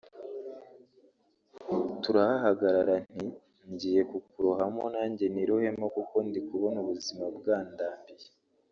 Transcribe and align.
turahahagarara 2.01 2.95
nti 3.15 3.27
‘ngiye 3.69 4.01
kukurohamo 4.11 4.83
nanjye 4.93 5.25
nirohemo 5.33 5.85
kuko 5.95 6.15
ndi 6.27 6.39
kubona 6.47 6.77
ubuzima 6.83 7.25
bwandambiye 7.37 8.29